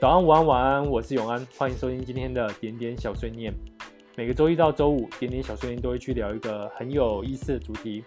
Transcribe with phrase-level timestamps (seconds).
[0.00, 3.52] 早安、午安、晚安，我是永安，欢迎收听今天的点点小碎念。
[4.16, 8.02] 每个周一到周五，点点小碎念都会去聊一个很有意思的主题。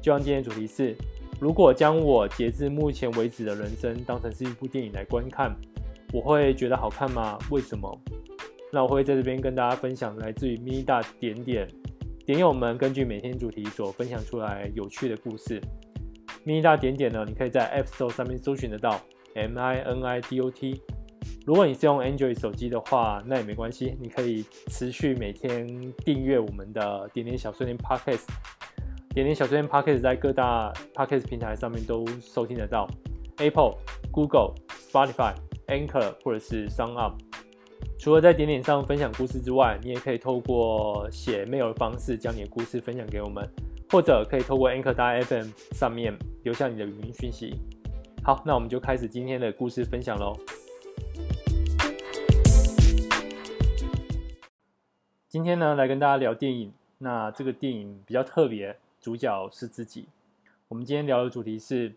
[0.00, 0.96] 就像今天主题是：
[1.38, 5.54] 如果将我截至目前为止的人生当成是一部电影来观看，
[6.14, 7.38] 我会觉得好看吗？
[7.50, 7.94] 为什么？
[8.72, 11.68] 那我会在这边跟大家分享来自于 mini 大点点
[12.24, 15.60] 点友们根据每天主题所分享出来有趣的故事。
[16.46, 18.98] mini 大点点呢，你可以在 App Store 上面搜寻得到
[19.34, 20.80] M I N I D O T。
[21.44, 25.66] 如果你是用 Android 手机的话，那也没关系，你可以持续每天
[25.98, 28.24] 订阅我们的点点小碎念 Podcast。
[29.10, 32.88] 点点小碎念 Podcast 在各大 Podcast 平台上面都收听得到
[33.36, 33.74] ，Apple、
[34.10, 34.54] Google、
[34.90, 35.34] Spotify、
[35.66, 37.12] Anchor 或者是 SoundUp。
[37.98, 43.46] 除了在点点上分享故事之外，你也可以透过写 mail 的方式将你的故事分享给我们，
[43.90, 47.54] 或者可以透过 Anchor 大 FM 上面留下你的语音讯息。
[48.22, 50.34] 好，那我们就开始今天的故事分享喽。
[55.34, 56.72] 今天呢，来跟大家聊电影。
[56.98, 60.06] 那这个电影比较特别，主角是自己。
[60.68, 61.92] 我们今天聊的主题是：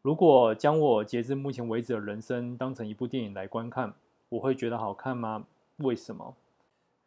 [0.00, 3.92] 如果将我截至目前为止的人生当成一部电影来观看，
[4.30, 5.44] 我会觉得好看吗？
[5.76, 6.34] 为什么？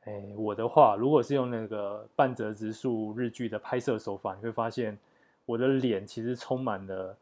[0.02, 4.96] 哎，我的话，如果是用那个半泽直树日剧的拍摄手法，你会发现
[5.48, 7.18] 我的脸其实充满了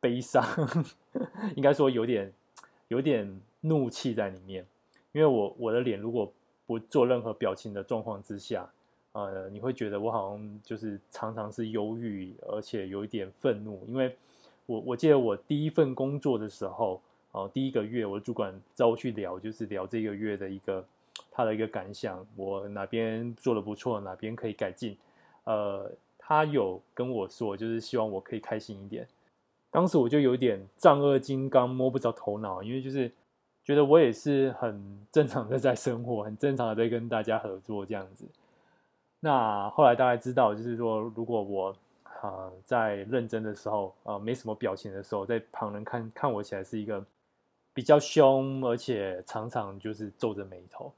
[0.00, 0.44] 悲伤，
[1.54, 2.32] 应该说有点
[2.88, 4.66] 有点怒气在里面，
[5.12, 6.32] 因为我我的脸如果
[6.66, 8.68] 不做任何表情的状况之下，
[9.12, 13.84] 呃，你会觉得我好像就是常常是忧郁，而且有一点愤怒。
[13.88, 14.16] 因为
[14.66, 20.84] 我我记得我第一份工作的时候，哦、呃，第一个月我主管找我去聊，就是聊这个月的一个
[21.30, 24.96] 他的一个感想，我哪边做的不错，哪边可以改进。
[25.44, 29.06] 呃，他有跟我说，就是希望我可以开心一点。
[29.70, 33.10] 当时我就有点丈二金刚摸不着头脑，因为就是。
[33.64, 34.80] 觉得我也是很
[35.12, 38.24] 正常的在生活，很正常的在跟大家合作这样子。
[39.20, 41.76] 那后来大概知道，就是说，如果我
[42.20, 47.04] 啊、在认真的时候啊、没什么表情的时候，在旁人看看我起来是一个
[47.74, 50.92] 比较凶，而且常常就是皱着眉头。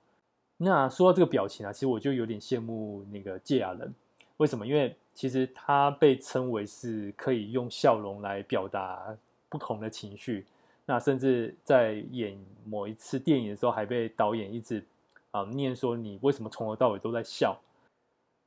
[0.56, 3.94] 那说到这个表情啊，其实我就有点羡慕那个堺雅人。
[4.36, 4.66] 为什么？
[4.66, 9.16] 因为其实他被称为是可以用笑容来表达
[9.48, 10.44] 不同的情绪。
[10.86, 14.84] 那甚至在演某一次电影的时候，还被导演一直
[15.30, 17.58] 啊、念说，你为什么从头到尾都在笑？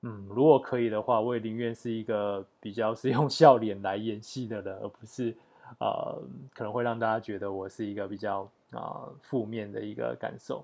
[0.04, 5.36] 嗯，如果可以的话，我也宁愿是一个比较是用笑脸来演戏的人，而不是
[5.80, 6.22] 呃
[6.54, 10.64] 可能会让大家觉得我是一个比较啊、负面的一个感受。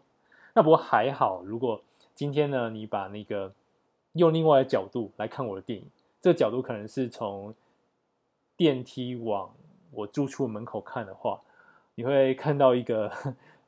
[0.53, 1.81] 那不过还好，如果
[2.13, 3.51] 今天呢，你把那个
[4.13, 5.85] 用另外的角度来看我的电影，
[6.21, 7.53] 这个角度可能是从
[8.55, 9.51] 电梯往
[9.91, 11.41] 我住处门口看的话。
[11.95, 13.11] 你会看到一个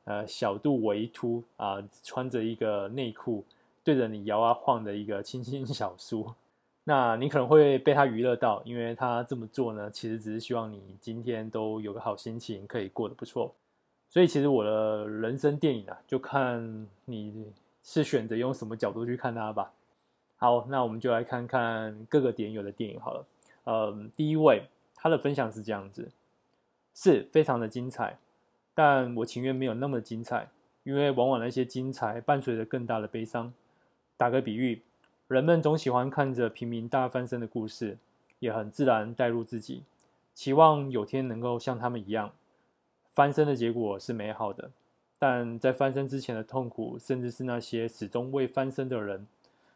[0.04, 3.44] 呃小肚微凸啊，穿着一个内裤，
[3.84, 6.32] 对着你摇啊晃的一个清新小叔。
[6.84, 13.52] 那你可能会被他娱乐到，因为他这么做呢，其实只是希望你今天都有个好心情，可以过得不错。
[14.08, 19.72] 所以其实我的人生电影啊，就看你是选择用什么角度去看它吧。
[20.36, 23.26] 好，那我们就来看看各个点有的电影好了。
[23.64, 24.62] 嗯，第一位
[24.94, 26.08] 他的分享是这样子。
[26.98, 28.16] 是非常的精彩，
[28.74, 30.48] 但我情愿没有那么精彩，
[30.82, 33.52] 因为往往那些精彩伴随着更大的悲伤。
[34.16, 34.80] 打个比喻，
[35.28, 37.98] 人们总喜欢看着平民大翻身的故事，
[38.38, 39.82] 也很自然带入自己，
[40.34, 42.32] 期望有天能够像他们一样，
[43.12, 44.70] 翻身的结果是美好的。
[45.18, 49.26] 但在翻身之前的痛苦，甚至是那些始终未翻身的人，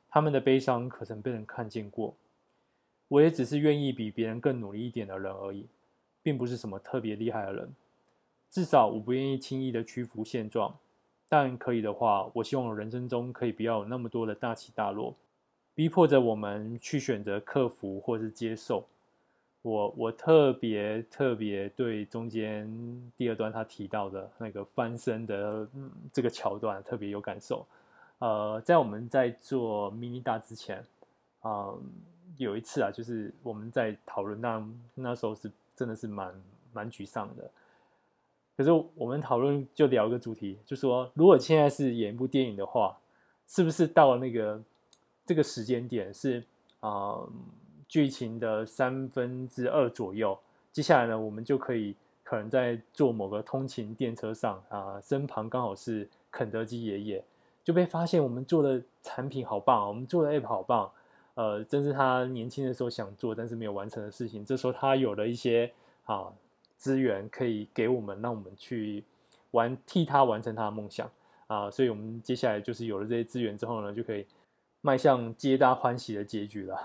[0.08, 2.14] 他们的悲伤可曾被人看见过？
[3.08, 5.66] 我也只是愿意比别人更努力一点的人而已。
[6.22, 7.74] 并不是什么特别厉害的人，
[8.50, 10.76] 至少我不愿意轻易的屈服现状。
[11.28, 15.14] 但可以的话，我希望人生中可以不要有那么多的大起大落，
[15.74, 18.84] 逼迫着我们去选择克服或是接受。
[19.62, 22.68] 我我特别特别对中间
[23.16, 25.68] 第二段他提到的那个翻身的、
[26.12, 27.64] 这个桥段特别有感受。
[28.18, 30.84] 呃，在我们在做 mini 大之前，
[31.40, 31.72] 啊、
[32.36, 35.50] 有一次啊，就是我们在讨论那那时候是。
[35.80, 36.34] 真的是蛮
[36.74, 37.50] 蛮沮丧的。
[38.54, 42.98] 可是我们讨论就聊个主题，就说如果现在是演一部电影的话，
[43.48, 44.60] 是不是到了那个
[45.24, 46.44] 这个时间点是
[46.80, 47.26] 啊、
[47.88, 50.38] 剧情的三分之二左右，
[50.70, 57.24] 接下来呢，我们就可以可能在坐某个通勤电车上啊、身旁刚好是肯德基爷爷，
[57.64, 60.92] 就被发现我们做的产品好棒，我们做的 app 好棒。
[61.40, 64.44] 呃，正是他年轻的时候想做但是没有完成的事情。
[64.44, 65.72] 这时候他有了一些
[66.04, 66.30] 啊
[66.76, 69.02] 资源可以给我们，让我们去
[69.52, 71.10] 完替他完成他的梦想
[71.46, 71.70] 啊。
[71.70, 74.26] 所以我们接下来就是有了这些资源之后呢，就可以
[74.82, 76.78] 迈向皆大欢喜的结局了。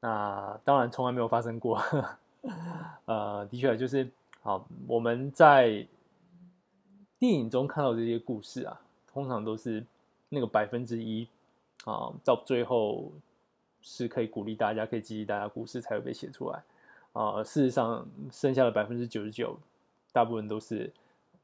[0.00, 1.80] 那当然从来没有发生过，
[3.06, 4.10] 呃，的确就是
[4.40, 5.86] 好，我们在
[7.16, 9.86] 电影中看到这些故事啊，通常都是
[10.30, 11.28] 那个百分之一
[11.84, 13.12] 啊，到最后
[13.82, 16.62] 是可以鼓励大家、可以激励大家，故事才会被写出来
[17.12, 17.42] 啊。
[17.44, 19.58] 事实上，剩下的百分之九十九，
[20.12, 20.90] 大部分都是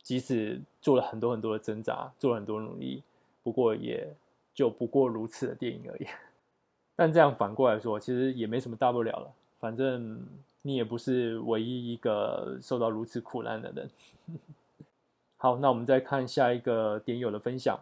[0.03, 3.03] 即使做了很多很多的挣扎，做了很多努力，
[3.43, 4.09] 不过也
[4.55, 6.07] 就不过如此的电影而已。
[6.97, 9.31] 但这样反过来说，其实也没什么大不了了。
[9.61, 10.25] 反正
[10.63, 13.91] 你也不是唯一一个受到如此苦难的人。
[15.37, 17.79] 好，那我们再看下一个点友的分享。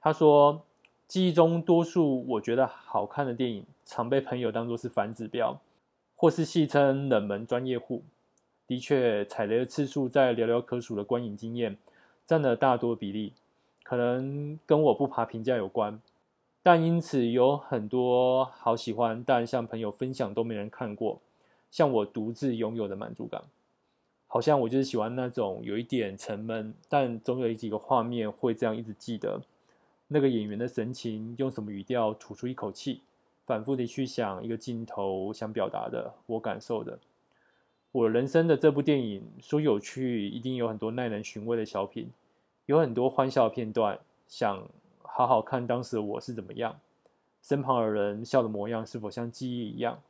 [0.00, 0.62] 他说，
[1.10, 5.60] 记忆中多数我觉得好看的电影，常被朋友当作是反指标，
[6.14, 8.04] 或是戏称冷门专业户。
[8.68, 11.76] 的确，踩雷的次数在寥寥可数的观影经验
[12.24, 13.32] 占了大多比例，
[13.82, 16.00] 可能跟我不爬评价有关。
[16.62, 21.18] 但因此有很多好喜欢，但向朋友分享都没人看过，
[21.72, 23.42] 像我独自拥有的满足感，
[24.28, 29.42] 好像我就是喜欢那种有一点沉闷，但总有几个画面会这样一直记得，
[30.12, 33.00] 那个演员的神情，用什么语调吐出一口气，
[33.44, 36.98] 反复的去想一个镜头想表达的，我感受的，
[37.92, 42.10] 我人生的这部电影说有趣，一定有很多耐人寻味的小品，
[42.66, 44.68] 有很多欢笑片段，想。
[45.12, 46.78] 好好看当时的我是怎么样，
[47.42, 50.00] 身旁的人笑的模样是否像记忆一样？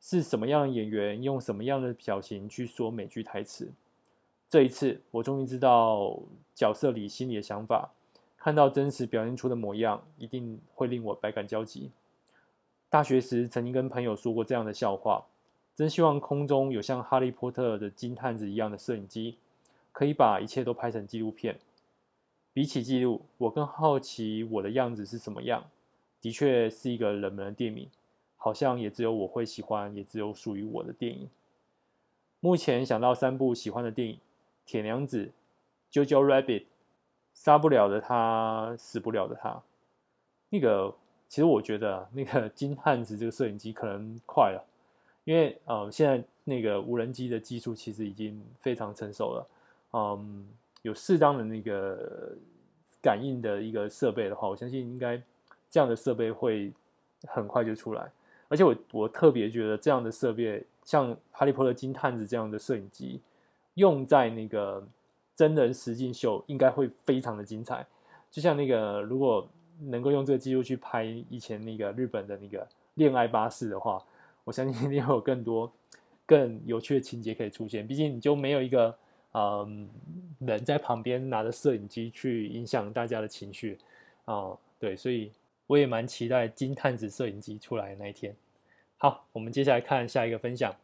[0.00, 3.72] 是什么样的演员用什么样的表情去说每句台词？
[4.48, 6.16] 这一次，我终于知道
[6.54, 7.90] 角色里心里的想法，
[8.46, 11.90] 看到真实表现出的模样，一定会令我百感交集。
[12.88, 15.26] 大学时曾经跟朋友说过这样的笑话：
[15.74, 19.36] 真希望空中有像哈利波特的金探子一样的摄影机，
[19.90, 21.58] 可以把一切都拍成纪录片。
[22.52, 25.64] 比起记录，我更好奇我的样子是什么样。
[26.20, 27.90] 的确是一个冷门的电影，
[28.36, 31.28] 好像也只有我会喜欢，也只有属于我的电影。
[32.38, 34.14] 目前想到三部喜欢的电影：
[34.64, 35.32] 《铁娘子》、
[36.06, 36.44] 《Jojo Rabbit》、
[37.36, 39.50] 《杀不了的他，死不了的他》。
[40.48, 40.92] 那个，
[41.28, 44.64] 其实我觉得那个金汉子这个摄影机可能快了，
[45.22, 49.46] 因为呃，现在那个无人机的技术其实已经非常成熟了，
[49.92, 50.48] 嗯。
[50.82, 52.32] 有适当的那个
[53.02, 55.20] 感应的一个设备的话，我相信应该
[55.68, 56.72] 这样的设备会
[57.26, 58.08] 很快就出来。
[58.46, 63.20] 而且我我特别觉得这样的设备，像《哈利波特金探子》这样的摄影机，
[63.74, 64.80] 用在那个
[65.36, 67.86] 真人实境秀，应该会非常的精彩。
[68.30, 69.48] 就像那个如果
[69.78, 74.02] 能够用这个技术去拍以前那个日本的那个恋爱巴士的话，
[74.42, 75.70] 我相信一定会有更多
[76.26, 77.86] 更有趣的情节可以出现。
[77.86, 78.96] 毕竟你就没有一个。
[79.38, 79.86] 嗯，
[80.38, 83.76] 人在旁边拿着摄影机去影响大家的情绪，
[84.24, 85.30] 啊、对，所以
[85.66, 88.34] 我也蛮期待金探子摄影机出来的那一天。
[88.96, 90.74] 好，我们接下来看下一个分享。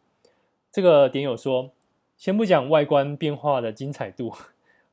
[0.71, 1.71] 这个点友说，
[2.23, 4.33] 先不讲外观变化的精彩度，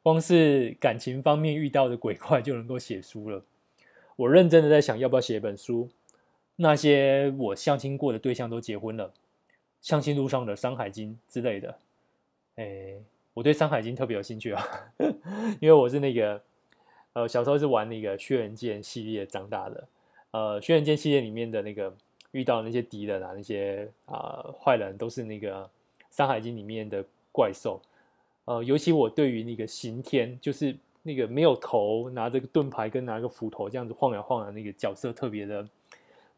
[0.02, 3.44] 光是感情方面遇到的鬼怪就能够写书了。
[4.16, 5.90] 我认真的在想，要不要写一本书？
[6.56, 9.14] 那些我相亲过的对象都结婚了，
[9.80, 11.78] 相亲路上的《山海经》之类的，
[12.56, 12.96] 哎。
[13.36, 14.66] 我对《山海经》特别有兴趣啊，
[15.62, 16.42] 因为我是那个
[17.14, 19.88] 呃小时候是玩那个轩辕剑系列长大的，
[20.32, 21.96] 呃轩辕剑系列里面的那个
[22.32, 25.64] 遇到那些敌人啊，那些啊、坏人都是那个
[26.10, 27.06] 《山海经》里面的
[27.40, 27.80] 怪兽，
[28.46, 35.68] 呃尤其我对于那个刑天，就是那个没有头拿着个盾牌跟拿个斧头这样子晃呀晃的那个角色特别的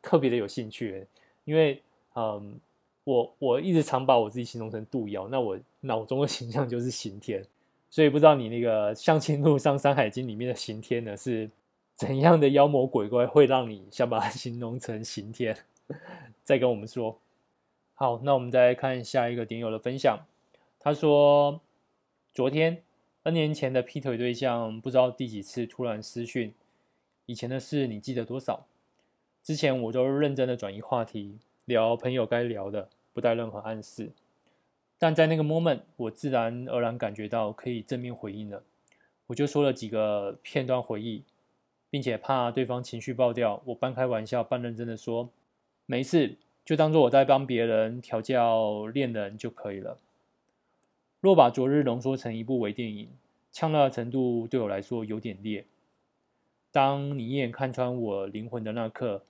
[0.01, 1.07] 特别的有兴趣，
[1.45, 1.81] 因为
[2.13, 2.59] 嗯。
[3.03, 7.43] 我我一直常把我自己形容成杜妖，那我脑中的形象就是刑天，
[7.89, 11.49] 所以不知道你那个相亲路上《山海经》里面的刑天呢是
[11.95, 15.57] 怎样的妖魔鬼怪，会让你想把它形容成刑天？
[16.45, 17.17] 再跟我们说。
[17.95, 20.19] 好，那我们再来看下一个点友的分享。
[20.83, 21.61] 他说，
[22.33, 22.83] 昨天
[23.23, 26.53] N 年前的劈腿对象，不知道第几次突然私讯，
[27.27, 28.65] 以前的事你记得多少？
[29.43, 31.39] 之前我都认真的转移话题。
[31.65, 34.11] 聊朋友该聊的，不带任何暗示，
[34.97, 38.63] 但在那个 moment，我自然而然感觉到可以正面回应了，
[39.27, 41.23] 我就说了几个片段回忆，
[41.89, 45.29] 并且怕对方情绪爆掉，我半开玩笑半认真的说，
[45.85, 46.35] 没事，
[46.65, 49.97] 就当做我在帮别人调教恋人就可以了。
[51.21, 53.07] 若把昨日浓缩成一部微电影，
[53.51, 55.65] 呛辣的程度对我来说有点烈。
[56.71, 59.23] 当你一眼看穿我灵魂的那刻，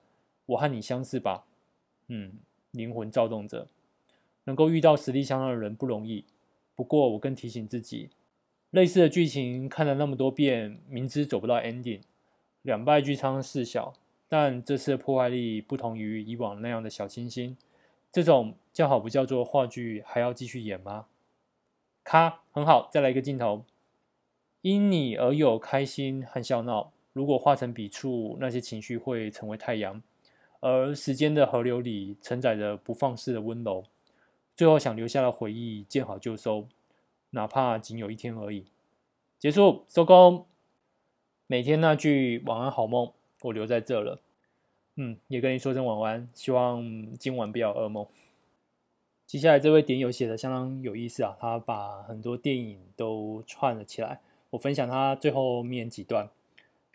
[0.46, 1.44] 我和你相似吧。
[2.08, 2.32] 嗯，
[2.70, 3.68] 灵魂躁动着，
[4.44, 6.24] 能够遇到实力相当的人不容易。
[6.74, 8.08] 不过，我更提醒自己，
[8.70, 12.00] 类似的剧情看了那么多遍，明知走不到 ending，
[12.62, 13.92] 两败俱伤事小。
[14.30, 17.54] 但这次的破坏力不同于以往那样的小清新，
[18.10, 21.04] 这种叫好不叫座话剧还要继续演吗？
[22.04, 23.64] 咔，很好，再来一个镜头。
[24.60, 30.02] 因你而有开心和笑闹，如果画成笔触，那些情绪会成为太阳，
[30.60, 33.84] 而时间的河流里承载着不放肆的温柔。
[34.54, 36.68] 最后想留下的回忆，见好就收，
[37.30, 38.66] 哪怕仅有一天而已。
[39.38, 40.46] 结束，收工。
[41.46, 43.12] 每天那句晚安好梦。
[43.42, 44.20] 我留在这了，
[44.94, 48.06] 嗯，也跟你说声晚安，希望今晚不要噩梦。
[49.32, 54.20] 接下来这位点友写的相当有意思啊，他把很多电影都串了起来。
[54.50, 56.28] 我分享他最后面几段，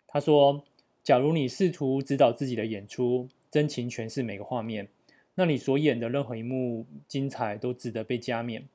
[0.06, 0.62] 他说
[1.02, 4.86] ：“假如你试图指导自己的演出，真情诠释每个画面，
[5.34, 8.68] 那你所演的任何一幕精彩都值得被加冕。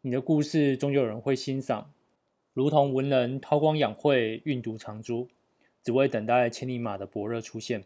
[0.00, 1.92] 你的故事终究有人会欣赏，
[2.54, 5.28] 如同文人韬光养晦，韵读长珠。”
[5.80, 7.84] 只为等待千里马的伯乐出现。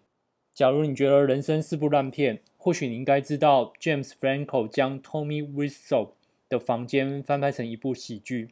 [0.55, 6.11] 假如你觉得人生是部烂片，或许你应该知道，James Franco 将 Tommy Wiseau
[6.49, 8.51] 的房间翻拍成一部喜剧。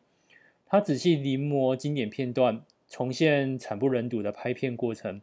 [0.66, 5.20] 他仔细临摹经典片段，重现惨不忍睹的拍片过程。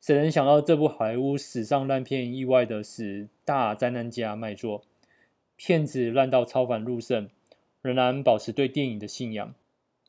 [0.00, 4.82] 谁能想到这部好莱坞史上烂片，意外的使大灾难家卖座。
[5.56, 7.30] 片子烂到超凡入圣，
[7.80, 9.54] 仍然保持对电影的信仰。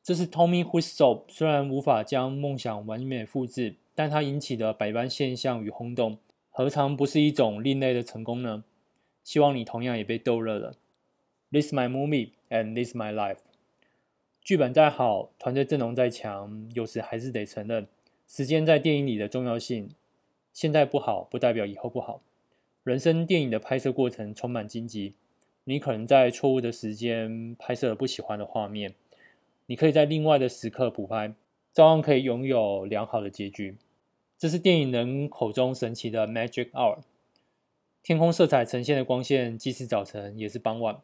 [0.02, 6.18] 这是 Tommy Wiseau 虽然无法将梦想完美复制，但它引起的百般现象与轰动，
[6.50, 8.62] 何尝不是一种另类的成功呢？
[9.24, 10.74] 希望你同样也被逗乐了。
[11.50, 13.38] This is my movie and this is my life。
[14.42, 17.88] 剧本再好，团队阵容再强，有时还是得承认
[18.28, 19.88] 时间在电影里的重要性。
[20.52, 22.20] 现在不好，不代表以后不好。
[22.84, 25.14] 人生电影的拍摄过程充满荆棘，
[25.64, 28.94] 你可能在错误的时间拍摄了不喜欢的画面。
[29.66, 31.34] 你可以在另外的时刻补拍，
[31.72, 33.76] 照样可以拥有良好的结局。
[34.38, 36.98] 这是电影人口中神奇的 Magic Hour。
[38.02, 41.00] 天空色彩呈现的光线，既是早晨，也是傍晚。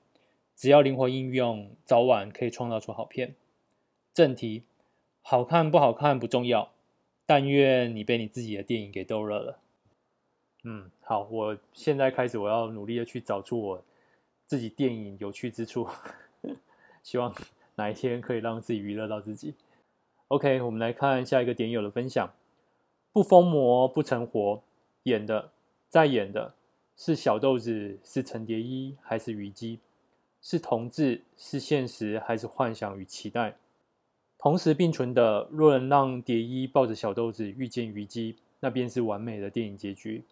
[0.54, 3.34] 只要灵活应用，早晚可以创造出好片。
[4.12, 4.64] 正题：
[5.22, 6.72] 好看不好看不重要，
[7.24, 9.58] 但愿你被你自己的电影给逗乐了。
[10.64, 13.84] 嗯，好，我现在开始，我要努力的去找出我
[14.46, 15.88] 自己电影有趣之处。
[17.02, 17.34] 希望。
[17.76, 19.54] 哪一天可以让自己娱乐到自己
[20.28, 22.30] ？OK，我们来看下一个点友的分享：
[23.12, 24.62] 不疯魔不成活，
[25.02, 25.50] 演的
[25.88, 26.54] 在演的
[26.96, 29.80] 是小豆子，是陈蝶衣还是虞姬？
[30.40, 33.56] 是同志，是现实还是幻想与期待？
[34.38, 40.22] 同时并存的，若能让蝶衣抱着小豆子遇见虞姬，那便是完美的电影结局；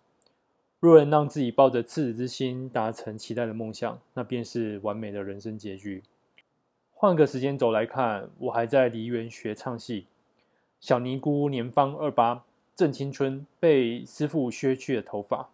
[0.81, 6.03] 若能让自己抱着赤子之心达成期待的梦想，那便是完美的人生结局。
[6.93, 10.07] 换个时间轴来看，我还在梨园学唱戏，
[10.81, 12.45] 小尼姑年方二八，
[12.81, 15.43] 正青春，被师傅削去了头发。《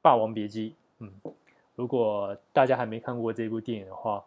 [0.00, 1.12] 霸王别姬》，嗯，
[1.74, 4.24] 如果大家还没看过这部电影的话，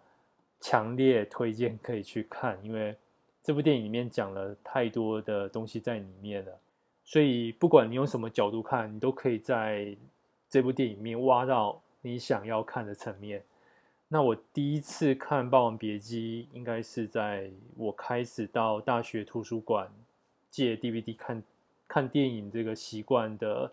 [0.59, 2.95] 强烈推荐可以去看，因为
[3.41, 6.59] 这部电影里面讲了太多的东西在里面了，
[7.03, 9.97] 所以不管你用什么角度看，你都可以在
[10.47, 13.43] 这部电影里面挖到你想要看的层面。
[14.09, 19.91] 那我第一次看《霸王别姬》，应该是在我开始到大学图书馆
[20.51, 21.41] 借 DVD 看
[21.91, 23.69] 看电影这个习惯的，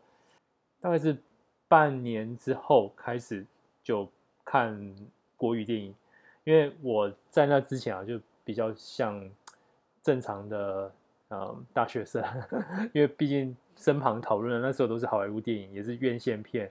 [0.80, 1.16] 大概是
[1.68, 3.46] 半年之后开始
[3.84, 4.10] 就
[4.44, 4.76] 看
[5.36, 5.94] 国语电影，
[6.42, 9.30] 因为我在那之前啊，就比较像
[10.02, 10.92] 正常的
[11.28, 12.24] 嗯大学生，
[12.92, 16.68] 因为毕竟身旁讨论的那时候都是好莱坞电影，也是院线片。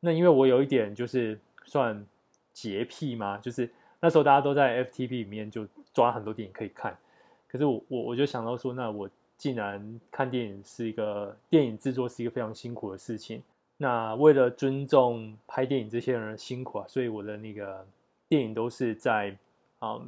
[0.00, 2.04] 那因为我有一点就是算。
[2.52, 3.38] 洁癖嘛？
[3.38, 3.70] 就是
[4.00, 6.98] 那时候大家都在 FTP 里面就抓很多电影可以看，
[7.48, 9.08] 可是我我我就想到说，那我
[9.40, 13.42] 既然看电影是一个电影制作是一个非常辛苦的事情，
[13.78, 17.86] 那为了尊重拍电影这些人的辛苦啊，所以我的那个
[18.28, 19.34] 电影都是在
[19.80, 20.06] 嗯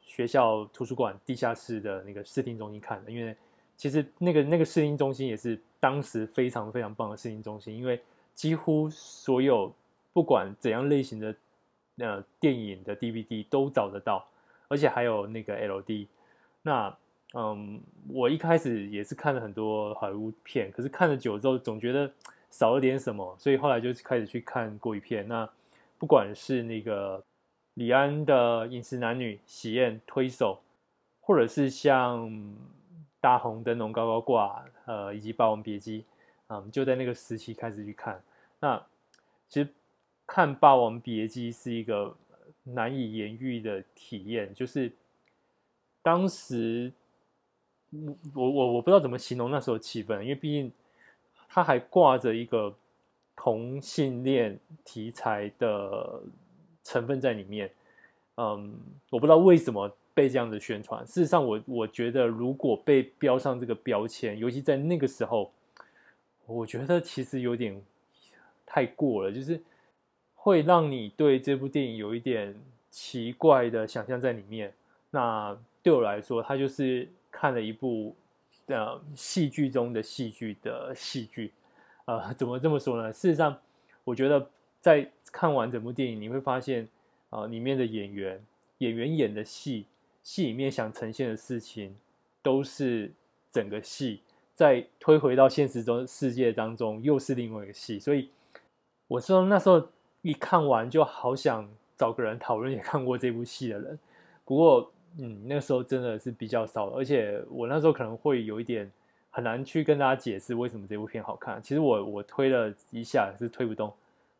[0.00, 3.36] 学校图书馆地下室的那个视听中心看的，因为
[3.76, 8.00] 其实那个那个视听中心也是当时非常非常棒的视听中心，因为
[8.34, 9.72] 几乎所有
[10.12, 11.32] 不管怎样类型的。
[11.94, 14.26] 那电影的 DVD 都找得到，
[14.66, 16.06] 而且还有那个 LD。
[16.62, 16.96] 那
[17.34, 22.12] 嗯，我一开始也是看了很多好莱坞片，可是看了久之后，总觉得
[22.50, 25.26] 少了点什么，所以后来就开始去看国语片。
[25.28, 25.48] 那
[25.98, 27.22] 不管是那个
[27.74, 30.60] 李安的《饮食男女》、《喜宴》、《推手》，
[31.26, 32.28] 或者是像
[33.20, 36.00] 《大红灯笼高高挂》呃，以及《霸王别姬》，
[36.48, 38.22] 嗯，就在那个时期开始去看。
[38.60, 38.82] 那
[39.48, 39.68] 其实。
[40.24, 42.16] 看《霸王别姬》是一个
[42.62, 44.90] 难以言喻的体验，就是
[46.00, 46.90] 当时
[48.34, 50.72] 我我我不知道怎么形容那时候气氛，因为毕竟
[51.48, 52.74] 他还挂着一个
[53.36, 56.20] 同性恋题材的
[56.82, 57.70] 成分在里面。
[58.36, 58.74] 嗯，
[59.10, 61.04] 我不知道为什么被这样子宣传。
[61.04, 65.52] 事实上我，我我觉得如果被标上这个标签，尤其在那个时候，
[66.46, 67.78] 我觉得其实有点
[68.64, 69.60] 太过了，就是
[70.34, 72.58] 会让你对这部电影有一点
[72.90, 74.72] 奇怪的想象在里面。
[75.10, 77.06] 那对我来说，它就是
[77.42, 78.14] 看了一部
[78.66, 81.50] 呃戏剧中的戏剧的戏剧。
[82.04, 83.12] 呃，怎么这么说呢？
[83.12, 83.58] 事实上，
[84.04, 84.48] 我觉得
[84.80, 86.88] 在看完整部电影，你会发现。
[87.30, 88.38] 啊，里面的演员，
[88.76, 89.86] 演员演的戏，
[90.22, 91.96] 戏里面想呈现的事情，
[92.42, 93.10] 都是
[93.50, 94.20] 整个戏
[94.54, 97.98] 在推回到现实中世界当中，又是另外一个戏。
[97.98, 98.28] 所以，
[99.08, 99.88] 我说那时候
[100.20, 103.98] 一看完，就好想找个人讨论也看过这部戏的人。
[104.44, 108.90] 不过，嗯，那时候真的是比较少，而且我那时候可能会有一点
[109.30, 111.62] 很难去跟大家解释为什么这部片好看。
[111.62, 113.92] 其实我我推了一下是推不动，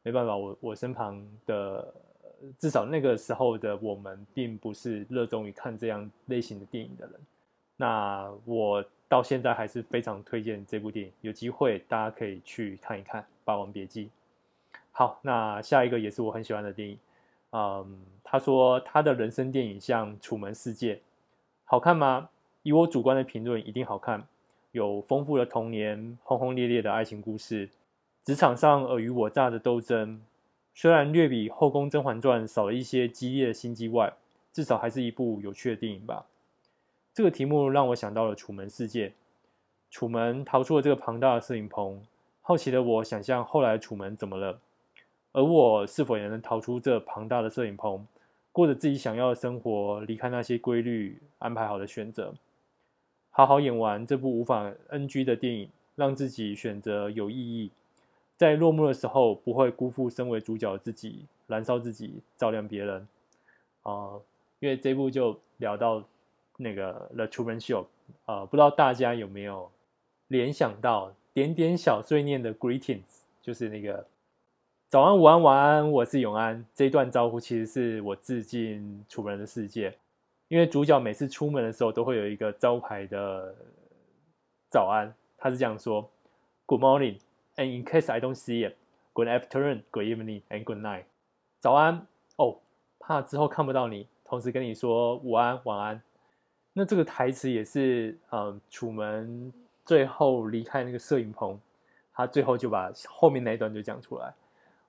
[0.02, 1.92] 没办法，我我身旁的。
[2.58, 7.14] 至少那个时候的我们，并不是热衷于看这样类型的电影的人。
[7.76, 14.06] 那我到现在还是非常推荐这部电影，有机会大家可以去看一看《霸王别姬》。
[14.90, 16.98] 好，那下一个也是我很喜欢的电影。
[17.52, 20.96] 嗯，他说他的人生电影像《楚门世界》，
[21.64, 22.30] 好看吗？
[22.62, 24.26] 以我主观的评论，一定好看。
[24.70, 27.68] 有丰富的童年，轰轰烈烈的爱情故事，
[28.24, 30.22] 职场上尔虞我诈的斗争。
[30.74, 34.14] 虽然略比《后宫甄嬛传》少了一些激烈的心机外，
[34.50, 36.24] 至少还是一部有趣的电影吧。
[37.12, 39.08] 这个题目让我想到了《楚门世界》。
[39.90, 42.02] 楚门逃出了这个庞大的摄影棚，
[42.40, 44.58] 好奇的我想象后来楚门怎么了，
[45.32, 48.06] 而我是否也能逃出这庞大的摄影棚，
[48.52, 52.34] 过着自己想要的生活，离开那些规律安排好的选择，
[53.30, 57.70] 好好演完这部无法 NG 的电影，让自己选择有意义。
[58.36, 63.06] 在落幕的时候，不会辜负身为主角的自己，燃烧自己，照亮别人。
[63.82, 64.12] 啊、
[64.60, 66.04] 因为这部就聊到
[66.56, 67.82] 那个《The Truman Show》
[68.26, 69.70] 呃，不知道大家有没有
[70.28, 73.00] 联想到点点小碎念的 Greetings，
[73.40, 74.06] 就是那个
[74.92, 76.62] 早安、午安、晚安，我是永安。
[76.74, 79.96] 这一段招呼其实是我致敬楚门的世界，
[80.48, 83.54] 因为主角每次出门的时候都会有一个招牌的
[84.70, 86.06] 早安，他是这样说
[86.66, 87.16] ：Good morning。
[87.56, 88.74] And in case I don't see it,
[89.14, 91.04] good afternoon, good evening, and good night。
[91.58, 92.58] 早安哦，
[92.98, 96.02] 怕之后看不到你，同时跟你说午安、晚安。
[96.74, 99.50] 那这个台词也是，嗯，楚门
[99.86, 101.58] 最后离开那个摄影棚，
[102.12, 104.34] 他最后就把后面那一段就讲出来。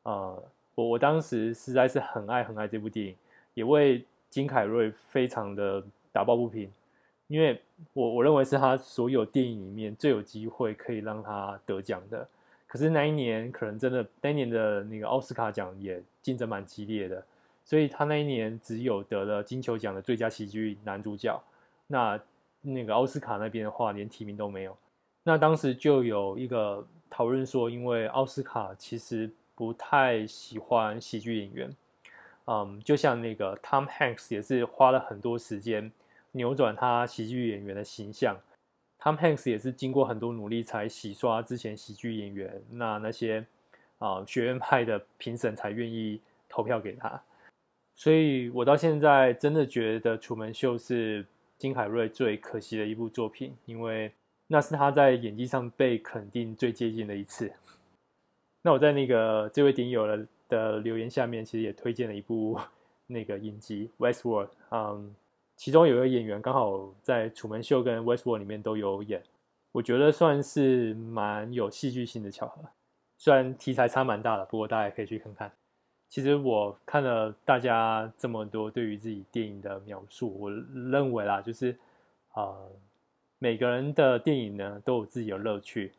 [0.03, 0.43] 啊、嗯，
[0.75, 3.15] 我我当时实在是很爱很爱这部电影，
[3.53, 6.71] 也为金凯瑞非常的打抱不平，
[7.27, 7.61] 因为
[7.93, 12.27] 我我认为是他所有电影里面最有机会可以让他得奖的。
[12.67, 17.23] 可是那一年可能真的，那一年的那个奥斯卡奖也竞争蛮激烈的，
[17.63, 21.39] 所以他那一年只有得了金球奖的最佳喜剧男主角。
[21.85, 22.19] 那
[22.61, 24.75] 那个奥斯卡那边的话，连提名都没有。
[25.21, 31.75] 那当时就有一个讨论说，因为奥斯卡其实不太喜欢喜剧演员，
[32.45, 35.91] 嗯，就像那个 Tom Hanks 也是花了很多时间
[36.31, 38.37] 扭转他喜剧演员的形象。
[38.99, 43.45] Tom Hanks 也是经过很多努力才洗刷之前喜剧演员，那那些
[43.99, 47.21] 啊、学院派的评审才愿意投票给他，
[47.95, 51.25] 所以我到现在真的觉得《楚门秀》是
[51.57, 54.11] 金凯瑞最可惜的一部作品，因为
[54.47, 57.51] 那是他在演技上被肯定最接近的一次。
[58.63, 62.59] 那我在那个这位顶友的的留言下面，其实也推荐了一部
[63.05, 65.15] 那个影集《Westworld》，嗯。
[65.55, 69.21] 其中有一个演员刚好在《楚门秀》跟《Westworld》里面都有演，
[69.71, 72.63] 我觉得算是蛮有戏剧性的巧合。
[73.19, 75.51] 虽然题材差蛮大的，不过大家也可以去看看。
[76.09, 81.77] 其实我看了大家这么多对于自己电影的描述，我认为啦，就是
[82.33, 82.57] 啊、
[83.37, 85.93] 每个人的电影呢都有自己的乐趣，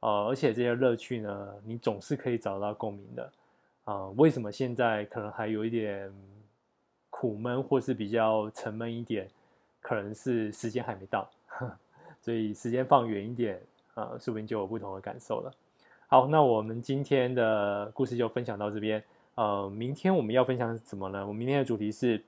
[0.00, 3.30] 呃，而且这些乐趣呢，你总是可以找到共鸣的。
[3.84, 6.12] 啊、为什么现在可能还有一点？
[7.12, 9.28] 苦闷或是比较沉闷一点，
[9.82, 11.28] 可能是时间还没到，
[12.22, 13.60] 所以时间放远一点
[13.92, 15.52] 啊，说不定就有不同的感受了。
[16.06, 19.02] 好，那我们今天的故事就分享到这边。
[19.34, 21.26] 呃，明天我们要分享什么呢？
[21.26, 22.22] 我明天的主题是，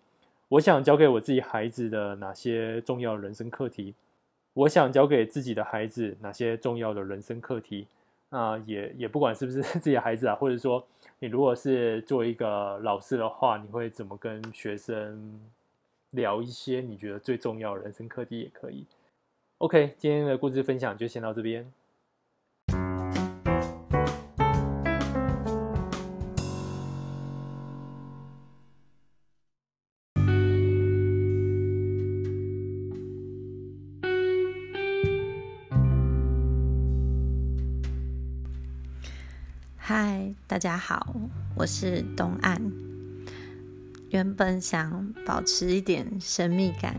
[0.48, 3.94] 我想教给我自己孩子的哪些重要人生课题？
[4.54, 7.86] 我想教给自己的孩子哪些重要的人生课题？
[8.30, 10.84] 啊，也也不管是不是 自己的孩子啊，或者说
[11.18, 15.40] 你如果是做一个老师的话，你会怎么跟学生
[16.10, 18.84] 聊一些你觉得最重要的人生课题也可以。
[19.58, 21.70] OK，今天的故事分享就先到这边。
[39.84, 41.16] 嗨，大家好，
[41.56, 42.62] 我是东岸。
[44.10, 46.94] 原本想保持一点神秘感，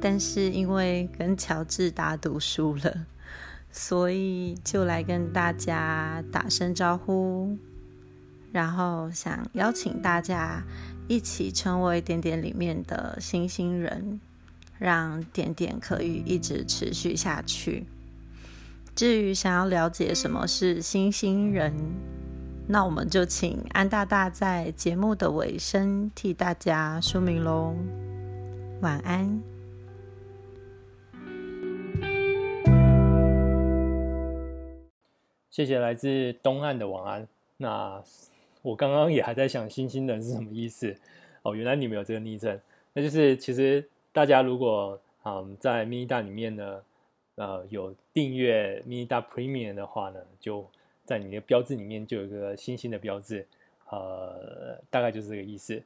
[0.00, 3.04] 但是因为跟乔治打赌输了，
[3.70, 7.58] 所以就来跟大家打声招呼，
[8.52, 10.64] 然后想邀请大家
[11.08, 14.18] 一起成为点点里面的星星人，
[14.78, 17.84] 让点点可以一直持续下去。
[18.98, 21.72] 至于想要了解什么是星星人，
[22.66, 27.76] 那我们就请安大大在节目的尾声替大家说明喽。
[28.80, 29.40] 晚安。
[35.48, 37.28] 谢谢来自东岸的晚安。
[37.56, 38.02] 那
[38.62, 40.92] 我刚刚也还在想“星星人”是什么意思
[41.42, 42.60] 哦，原来你们有这个昵称，
[42.92, 46.82] 那就是其实大家如果嗯在 Minida 里面呢。
[47.38, 50.68] 呃，有订阅 Minida Premium 的话呢，就
[51.04, 53.46] 在你的标志里面就有一个星星的标志，
[53.90, 55.80] 呃，大概就是这个意思。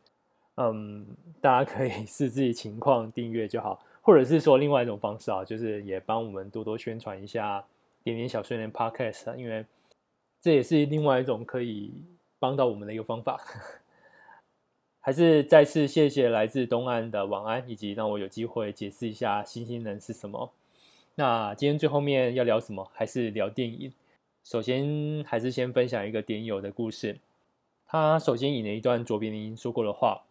[0.57, 1.07] 嗯，
[1.41, 7.65] 大家可以 视自己情况订阅就好，或者是说另外一种方式啊，就是也帮我们多多宣传一下
[8.03, 9.65] 点点小睡眠 Podcast，因为
[10.41, 11.93] 这也是另外一种可以
[12.39, 13.39] 帮到我们的一个方法。
[15.01, 20.51] 还是再次谢谢来自东岸的晚安，以及让我有机会解释一下星星人是什么。
[21.15, 22.91] 那今天最后面要聊什么？
[22.95, 23.93] 还是聊电影？
[24.43, 27.19] 首先还是先分享一个点友的故事。
[27.87, 30.23] 他首先引了一段卓别林说过的话：“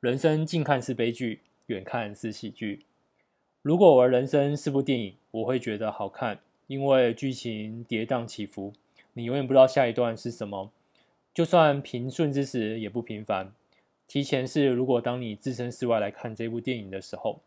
[0.00, 2.84] 人生近看是悲剧，远看是喜剧。
[3.62, 8.74] 如果我的人生是部电影，我会觉得好看，因为剧情跌宕起伏，
[9.14, 10.70] 你永远不知道下一段是什么。
[11.32, 13.50] 就算平顺之时也不平凡。
[14.06, 17.40] 提前是，如果当你置身事外来看这部电影的时候。”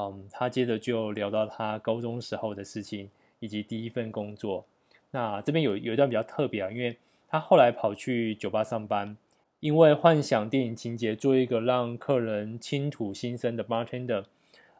[0.00, 4.64] 嗯，他接着就聊到他高中时候的事情，以及第一份工作。
[5.10, 6.96] 那这边有有一段比较特别啊，因为
[7.28, 9.16] 他后来跑去酒吧上班，
[9.58, 14.24] 因为幻想电影情节，做一个让客人倾吐心声的 bartender。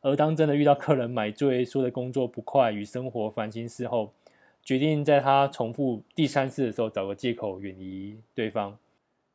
[0.02, 4.12] 而当真的遇到客人买醉，说的工作不快与生活烦心事后，
[4.62, 8.78] 决定在他重复第三次的时候找个借口远离对方。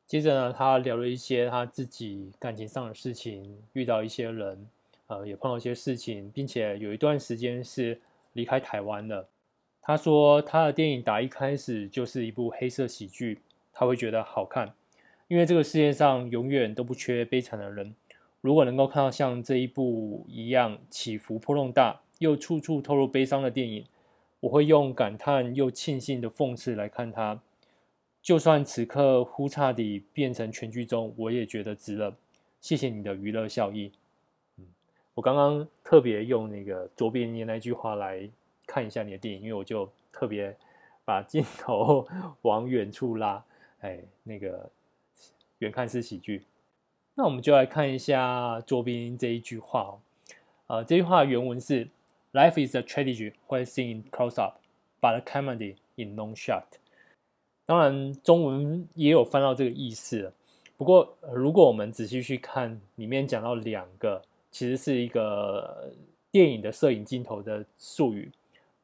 [0.08, 4.66] 接着呢，他聊了一些他自己感情上的事情，遇到一些人。
[5.08, 8.00] 呃，也碰到一些事情，并且有一段时间是
[8.34, 9.28] 离开台湾的。
[9.82, 13.42] 他说他的电影打一开始就是一部黑色喜剧，
[13.74, 14.74] 他会觉得好看，
[15.28, 17.94] 因为这个世界上永远都不缺悲惨的人。
[18.40, 23.86] 如果能够看到像这一部一样起伏波动大又处处透露悲伤的电影，
[24.42, 27.42] 我会用感叹又庆幸的讽刺来看它。
[28.22, 32.16] 就算此刻呼差地变成全剧终，我也觉得值了。
[32.62, 33.92] 谢谢你的娱乐效益。
[35.16, 38.28] 我刚刚特别用那个卓别林那句话来
[38.66, 40.56] 看一下你的电影，因为我就特别
[41.06, 42.08] 把镜头
[42.42, 43.44] 往远处拉，
[43.82, 44.68] 哎，那个
[45.60, 46.44] 远看是喜剧。
[47.14, 50.00] 那我们就来看一下卓别林这一句话哦。
[50.66, 51.88] 呃，这句话原文是
[52.32, 54.58] ：“Life is a tragedy when seen in close up,
[55.00, 56.64] but a comedy in long shot。”
[57.68, 60.34] 当然，中文也有翻到这个意思。
[60.76, 64.24] 不过，如果我们仔细去看，里面讲到两个。
[64.54, 65.92] 其实是一个
[66.32, 68.32] 电影的摄影镜头的术语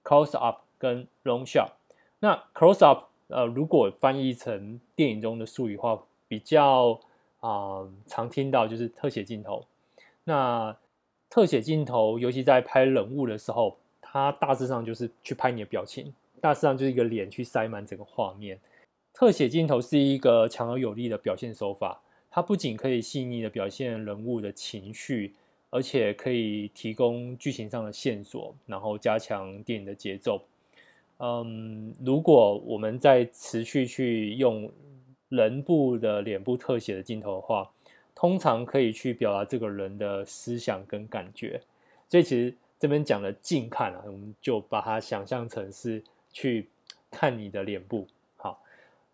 [0.03, 1.69] ，close up 跟 long shot。
[2.19, 6.99] 那 close up，呃，如果翻译成电影中的术语的话，比较
[7.39, 9.63] 啊、常听到就是特写镜头。
[10.23, 10.75] 那
[11.29, 18.59] 特写镜头，尤其在拍人物的时候，它大致上就是去拍你的表情，大致上就是一个脸去塞满整个画面。
[19.13, 22.01] 特写镜头是一个强而有力的表现手法，
[22.31, 25.35] 它不仅可以细腻的表现人物的情绪。
[25.69, 30.41] 而且可以提供剧情上的线索，然后加强电影的节奏。
[31.17, 34.71] 嗯，如果我们再持续去用
[35.27, 37.69] 人部的脸部特写的镜头的话，
[38.15, 41.61] 通常可以去表达这个人的思想跟感觉。
[42.07, 46.01] 所以其实这边讲的近看啊，我们就把它想象成是
[46.31, 46.67] 去
[47.11, 48.07] 看你的脸部。
[48.37, 48.61] 好，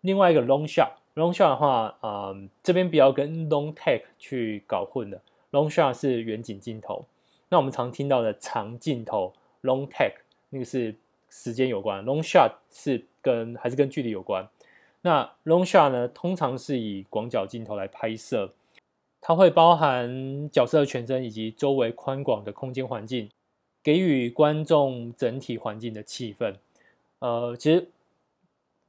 [0.00, 5.20] 另外一个 long shot，long shot 的话，嗯，这边不要跟 long take 去搞混了。
[5.56, 7.06] Long shot 是远景镜头，
[7.48, 10.16] 那我们常听到的长镜头 long take
[10.50, 10.94] 那个是
[11.30, 14.46] 时间有关，long shot 是跟还是跟距离有关。
[15.00, 18.52] 那 long shot 呢，通常是以广角镜头来拍摄，
[19.22, 23.30] 它会包含角色的全身以及周围宽广的空间环境，
[23.82, 26.56] 给予观众整体环境的气氛。
[27.20, 27.88] 呃，其实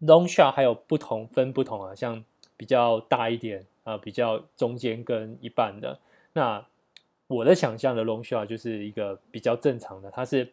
[0.01, 2.25] long shot 还有不同分不同啊，像
[2.57, 5.97] 比较大一点啊、比较中间跟一半的。
[6.37, 6.63] 那
[7.25, 10.47] 我的想象的 long shot 就是一个比较正常的，它是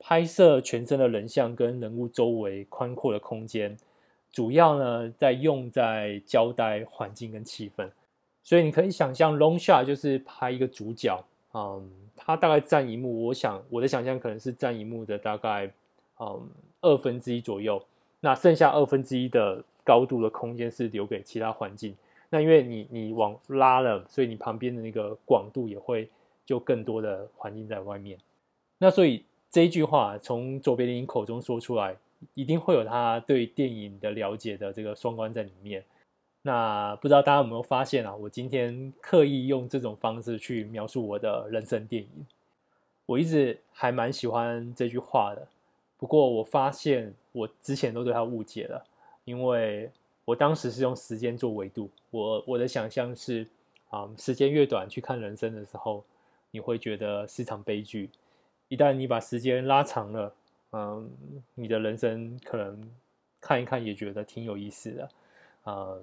[0.00, 3.76] 拍摄全身的人像跟人物周围宽阔的空间，
[4.32, 7.88] 主要呢在用在交代环境跟气氛。
[8.42, 11.24] 所以你可以想象 long shot 就是拍一个主角，
[11.54, 15.70] 嗯，他大概占一幕，我想我的想象可能是占一幕的大概
[16.18, 16.48] 嗯
[16.80, 17.80] 二分之一左右，
[18.18, 21.94] 那剩下二分之一的高度的空间是留给其他环境。
[22.30, 26.08] 那因为你你往拉了，所以你旁边的那个广度也会。
[26.48, 28.18] 就更多的环境在外面，
[28.78, 31.94] 那所以这一句话从卓别林口中说出来，
[32.32, 35.84] 一定会有他对电影的了解的这个双关在里面。
[36.40, 38.16] 那不知道大家有没有发现啊？
[38.16, 42.26] 我今天刻意用这种方式去描述我的人生电影，
[43.04, 45.46] 我一直还蛮喜欢这句话的。
[45.98, 48.82] 不过我发现我之前都对他误解了，
[49.26, 49.90] 因为
[50.28, 53.46] 我当时是用时间做维度，我我的想象是
[53.88, 56.04] 啊，时间越短去看人生的时候。
[56.50, 58.08] 你会觉得是场悲剧。
[58.68, 60.34] 一旦你把时间拉长了，
[60.72, 61.10] 嗯，
[61.54, 62.90] 你的人生可能
[63.38, 65.10] 看一看也觉得挺有意思的，
[65.66, 66.02] 嗯，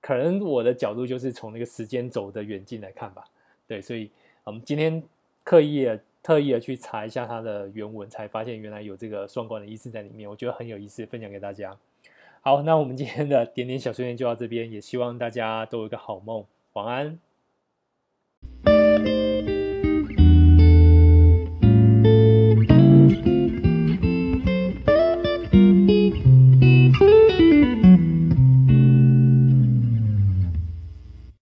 [0.00, 3.24] 可能我的角度就是从那个时间轴的远近来看吧。
[3.68, 4.10] 对，所以
[4.42, 5.00] 我们今天
[5.44, 10.28] 刻意的、特意的去查一下它的原文，才发现原来有这个双关的意思在里面。
[10.28, 11.76] 我觉得很有意思，分享给大家。
[12.48, 17.18] 好，那我们今天的 点点小碎念就到这边，也希望大家都有一个好梦，晚安。